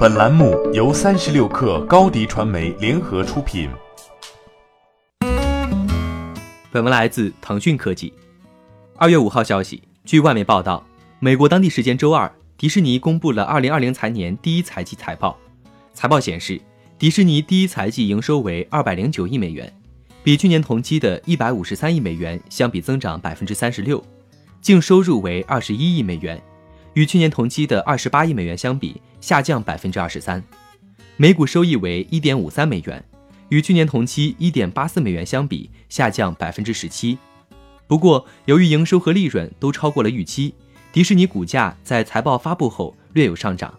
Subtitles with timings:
[0.00, 3.68] 本栏目由三十六氪高低传媒联合出品。
[6.72, 8.10] 本文来自腾讯科技。
[8.96, 10.82] 二月五号消息，据外媒报道，
[11.18, 15.36] 美国当地时间周二，迪士尼公布了二零二零财年第一财季财报。
[15.92, 16.58] 财报显示，
[16.98, 19.70] 迪士尼第一财季营收为二百零九亿美元，
[20.24, 24.02] 比去年同期的一百五十三亿美元相比增长百分之三十六，
[24.62, 26.42] 净收入为二十一亿美元。
[26.94, 30.42] 与去年同期的二十八亿美元相比，下降百分之二十三，
[31.16, 33.04] 每股收益为一点五三美元，
[33.48, 37.18] 与去年同期一点八四美元相比，下降百分之十七。
[37.86, 40.54] 不过，由于营收和利润都超过了预期，
[40.92, 43.72] 迪士尼股价在财报发布后略有上涨。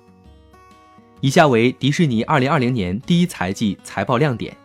[1.19, 4.55] 以下为迪士尼二零二零年第一财季财报亮点：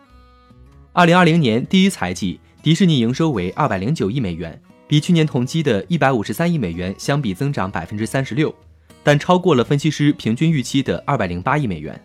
[0.91, 4.59] 二零二零年第一财季，迪士尼营收为二百零九亿美元。
[4.87, 8.53] 比去年同期的一百五十三亿美元相比增长百分之三十六，
[9.03, 11.99] 但超过了分析师平均预期的二百零八亿美元。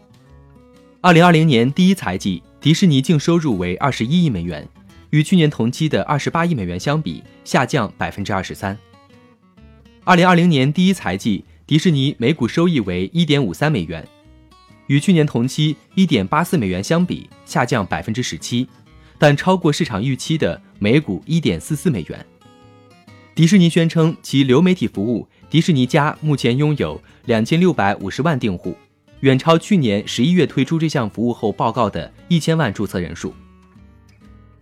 [1.00, 4.68] 二零二零年第一财季，迪士尼净收入为二十一亿美元，
[5.10, 8.76] 与去年同期的二十八亿美元相比下降百分之二十三。
[10.02, 14.04] 二零二零年第一财季，迪士尼每股收益为一点五三美元，
[14.88, 18.66] 与去年同期一点八四美元相比下降百分之十七，
[19.18, 22.26] 但超过市场预期的每股一点四四美元。
[23.34, 28.76] 迪士尼宣称，其流媒体服务迪士尼家目前拥有两千六百五十万订户，
[29.20, 33.32] 远超去年十一月推出这项服务后报告的一千万注册人数。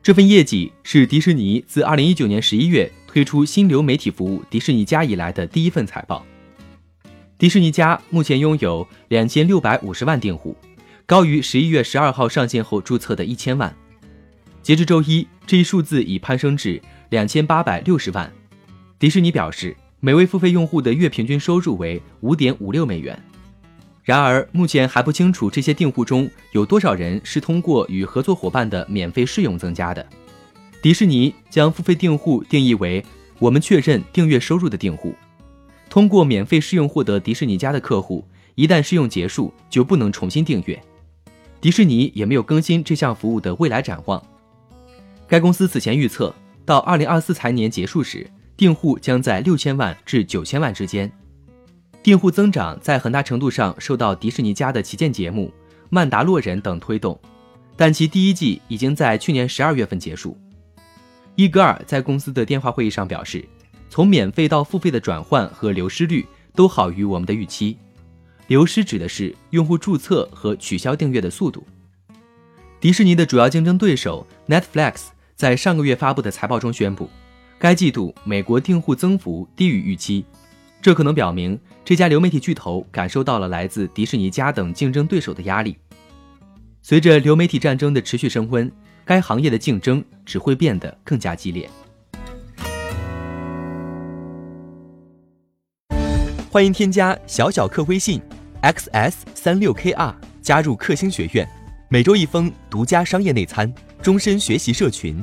[0.01, 6.25] 这份业绩是迪士尼自二零一九年十一月推出新流媒体服务迪士尼家以来的第一份财报。
[7.39, 10.57] 迪士尼家目前拥有两千六百五十万订户，
[11.07, 13.75] 高于十一月十二号上线后注册的一千万。
[14.63, 18.33] 截至周一，这一数字已攀升至两千八百六十万。
[19.01, 23.19] 迪士尼表示，每位付费用户的月平均收入为五点五六美元。
[24.03, 30.07] 然而，目前还不清楚这些订户中有多少人是通过与合作伙伴的免费试用增加的。
[30.83, 33.03] 迪士尼将付费订户定义为
[33.39, 35.15] 我们确认订阅收入的订户。
[35.89, 38.23] 通过免费试用获得迪士尼家的客户，
[38.55, 40.79] 一旦试用结束就不能重新订阅。
[41.59, 44.23] 迪士尼也没有更新这项服务的未来展望。
[45.27, 46.35] 该公司此前预测，
[46.67, 48.31] 到二零二四财年结束时。
[48.61, 51.11] 订户将在六千万至九千万之间，
[52.03, 55.47] 订户增长在很大程度上受到迪士尼家的旗舰节目
[55.89, 57.19] 《曼达洛人》等推动，
[57.75, 60.37] 但其第一季已经在去年十二月份结束。
[61.37, 63.43] 伊格尔在公司的电话会议上表示，
[63.89, 67.79] 从免费到付费的转换和流失率都好于我们的预期，
[68.49, 71.67] 流失指的是用户注册和取消订阅的速度。
[72.79, 77.09] 迪士尼的主要竞争对手 Netflix 在上个月发布的财报中宣布。
[77.61, 80.25] 该季度美国订户增幅低于预期，
[80.81, 85.77] 这可能表明这家流媒体巨头感受到了来自迪士尼家等竞争对手的压力。
[86.81, 88.73] 随着流媒体战争的持续升温，
[89.05, 91.69] 该行业的竞争只会变得更加激烈。
[96.51, 98.23] 欢迎添加小小客微信
[98.63, 101.47] xs 三六 kr 加入克星学院，
[101.91, 105.23] 每周一封独家商业内参，终身学习社群。